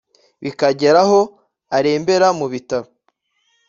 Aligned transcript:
bikagera 0.43 0.99
aho 1.05 1.19
arembera 1.77 2.27
mu 2.39 2.45
bitaro 2.53 2.89